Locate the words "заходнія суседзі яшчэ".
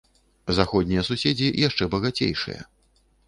0.59-1.83